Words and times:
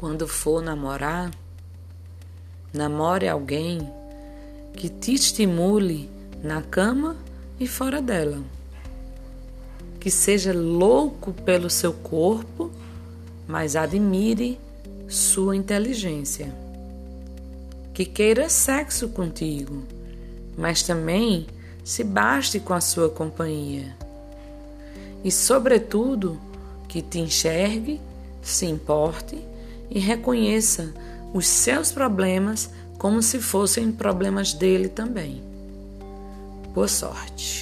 Quando 0.00 0.26
for 0.26 0.62
namorar, 0.62 1.30
namore 2.72 3.28
alguém 3.28 3.86
que 4.72 4.88
te 4.88 5.12
estimule 5.12 6.08
na 6.42 6.62
cama 6.62 7.18
e 7.60 7.66
fora 7.66 8.00
dela. 8.00 8.38
Que 10.00 10.10
seja 10.10 10.54
louco 10.54 11.34
pelo 11.34 11.68
seu 11.68 11.92
corpo, 11.92 12.70
mas 13.46 13.76
admire 13.76 14.58
sua 15.06 15.54
inteligência. 15.54 16.50
Que 17.92 18.06
queira 18.06 18.48
sexo 18.48 19.10
contigo, 19.10 19.82
mas 20.56 20.82
também 20.82 21.46
se 21.84 22.02
baste 22.02 22.58
com 22.58 22.72
a 22.72 22.80
sua 22.80 23.10
companhia. 23.10 23.94
E, 25.22 25.30
sobretudo, 25.30 26.40
que 26.88 27.02
te 27.02 27.18
enxergue, 27.18 28.00
se 28.40 28.64
importe 28.64 29.49
e 29.90 29.98
reconheça 29.98 30.94
os 31.34 31.46
seus 31.46 31.90
problemas 31.90 32.70
como 32.98 33.22
se 33.22 33.40
fossem 33.40 33.90
problemas 33.90 34.52
dele 34.52 34.88
também. 34.88 35.42
Boa 36.72 36.86
sorte. 36.86 37.59